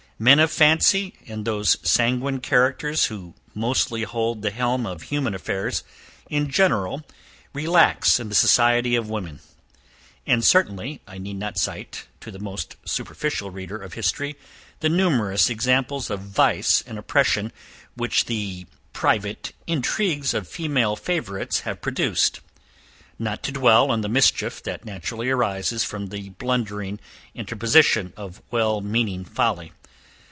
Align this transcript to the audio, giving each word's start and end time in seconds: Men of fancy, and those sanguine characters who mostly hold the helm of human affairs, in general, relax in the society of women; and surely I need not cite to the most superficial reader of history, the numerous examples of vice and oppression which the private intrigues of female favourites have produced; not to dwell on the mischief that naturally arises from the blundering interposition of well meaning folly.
Men 0.21 0.37
of 0.39 0.51
fancy, 0.51 1.15
and 1.25 1.45
those 1.45 1.77
sanguine 1.81 2.41
characters 2.41 3.05
who 3.05 3.33
mostly 3.55 4.03
hold 4.03 4.43
the 4.43 4.51
helm 4.51 4.85
of 4.85 5.01
human 5.01 5.33
affairs, 5.33 5.83
in 6.29 6.47
general, 6.47 7.01
relax 7.53 8.19
in 8.19 8.29
the 8.29 8.35
society 8.35 8.95
of 8.95 9.09
women; 9.09 9.39
and 10.27 10.45
surely 10.45 11.01
I 11.07 11.17
need 11.17 11.37
not 11.37 11.57
cite 11.57 12.05
to 12.19 12.29
the 12.29 12.37
most 12.37 12.75
superficial 12.85 13.49
reader 13.49 13.77
of 13.81 13.95
history, 13.95 14.35
the 14.79 14.89
numerous 14.89 15.49
examples 15.49 16.11
of 16.11 16.19
vice 16.19 16.83
and 16.85 16.99
oppression 16.99 17.51
which 17.95 18.25
the 18.25 18.67
private 18.93 19.53
intrigues 19.65 20.35
of 20.35 20.47
female 20.47 20.95
favourites 20.95 21.61
have 21.61 21.81
produced; 21.81 22.41
not 23.17 23.41
to 23.41 23.51
dwell 23.51 23.89
on 23.89 24.01
the 24.01 24.07
mischief 24.07 24.61
that 24.61 24.85
naturally 24.85 25.31
arises 25.31 25.83
from 25.83 26.09
the 26.09 26.29
blundering 26.29 26.99
interposition 27.33 28.13
of 28.15 28.39
well 28.51 28.81
meaning 28.81 29.25
folly. 29.25 29.71